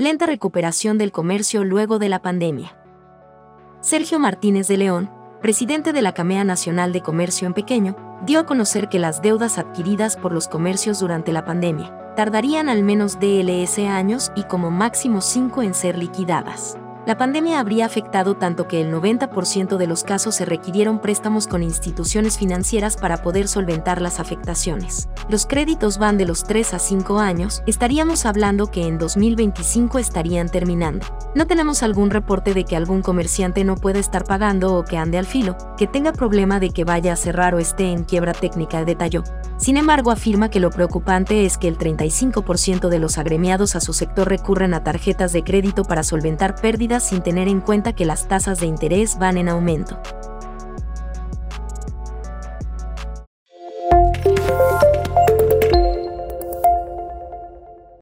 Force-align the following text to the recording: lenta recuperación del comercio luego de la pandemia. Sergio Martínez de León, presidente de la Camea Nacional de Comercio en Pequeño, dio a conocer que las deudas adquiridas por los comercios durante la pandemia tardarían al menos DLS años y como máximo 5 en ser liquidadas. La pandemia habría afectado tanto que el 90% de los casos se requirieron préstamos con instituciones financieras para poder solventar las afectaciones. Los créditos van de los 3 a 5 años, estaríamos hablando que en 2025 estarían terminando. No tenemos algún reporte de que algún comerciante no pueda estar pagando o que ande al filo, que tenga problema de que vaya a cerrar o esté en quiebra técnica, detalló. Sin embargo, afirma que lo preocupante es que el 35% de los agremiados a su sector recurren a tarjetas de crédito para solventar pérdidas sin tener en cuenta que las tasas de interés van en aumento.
lenta 0.00 0.24
recuperación 0.24 0.96
del 0.96 1.12
comercio 1.12 1.62
luego 1.62 1.98
de 1.98 2.08
la 2.08 2.22
pandemia. 2.22 2.74
Sergio 3.82 4.18
Martínez 4.18 4.66
de 4.66 4.78
León, 4.78 5.10
presidente 5.42 5.92
de 5.92 6.00
la 6.00 6.14
Camea 6.14 6.42
Nacional 6.42 6.94
de 6.94 7.02
Comercio 7.02 7.46
en 7.46 7.52
Pequeño, 7.52 7.96
dio 8.24 8.40
a 8.40 8.46
conocer 8.46 8.88
que 8.88 8.98
las 8.98 9.20
deudas 9.20 9.58
adquiridas 9.58 10.16
por 10.16 10.32
los 10.32 10.48
comercios 10.48 11.00
durante 11.00 11.32
la 11.32 11.44
pandemia 11.44 11.94
tardarían 12.16 12.70
al 12.70 12.82
menos 12.82 13.20
DLS 13.20 13.78
años 13.80 14.32
y 14.34 14.44
como 14.44 14.70
máximo 14.70 15.20
5 15.20 15.62
en 15.62 15.74
ser 15.74 15.98
liquidadas. 15.98 16.78
La 17.06 17.16
pandemia 17.16 17.60
habría 17.60 17.86
afectado 17.86 18.36
tanto 18.36 18.68
que 18.68 18.82
el 18.82 18.92
90% 18.92 19.78
de 19.78 19.86
los 19.86 20.04
casos 20.04 20.34
se 20.34 20.44
requirieron 20.44 21.00
préstamos 21.00 21.46
con 21.46 21.62
instituciones 21.62 22.36
financieras 22.36 22.96
para 22.98 23.22
poder 23.22 23.48
solventar 23.48 24.02
las 24.02 24.20
afectaciones. 24.20 25.08
Los 25.30 25.46
créditos 25.46 25.96
van 25.96 26.18
de 26.18 26.26
los 26.26 26.44
3 26.44 26.74
a 26.74 26.78
5 26.78 27.18
años, 27.18 27.62
estaríamos 27.66 28.26
hablando 28.26 28.70
que 28.70 28.86
en 28.86 28.98
2025 28.98 29.98
estarían 29.98 30.50
terminando. 30.50 31.06
No 31.32 31.46
tenemos 31.46 31.84
algún 31.84 32.10
reporte 32.10 32.54
de 32.54 32.64
que 32.64 32.74
algún 32.74 33.02
comerciante 33.02 33.62
no 33.62 33.76
pueda 33.76 34.00
estar 34.00 34.24
pagando 34.24 34.74
o 34.74 34.84
que 34.84 34.96
ande 34.96 35.16
al 35.16 35.26
filo, 35.26 35.56
que 35.78 35.86
tenga 35.86 36.12
problema 36.12 36.58
de 36.58 36.70
que 36.70 36.82
vaya 36.82 37.12
a 37.12 37.16
cerrar 37.16 37.54
o 37.54 37.60
esté 37.60 37.92
en 37.92 38.02
quiebra 38.02 38.32
técnica, 38.32 38.84
detalló. 38.84 39.22
Sin 39.56 39.76
embargo, 39.76 40.10
afirma 40.10 40.50
que 40.50 40.58
lo 40.58 40.70
preocupante 40.70 41.44
es 41.44 41.56
que 41.56 41.68
el 41.68 41.78
35% 41.78 42.88
de 42.88 42.98
los 42.98 43.16
agremiados 43.16 43.76
a 43.76 43.80
su 43.80 43.92
sector 43.92 44.28
recurren 44.28 44.74
a 44.74 44.82
tarjetas 44.82 45.32
de 45.32 45.44
crédito 45.44 45.84
para 45.84 46.02
solventar 46.02 46.56
pérdidas 46.56 47.06
sin 47.06 47.22
tener 47.22 47.46
en 47.46 47.60
cuenta 47.60 47.92
que 47.92 48.06
las 48.06 48.26
tasas 48.26 48.58
de 48.58 48.66
interés 48.66 49.16
van 49.16 49.36
en 49.36 49.48
aumento. 49.48 50.00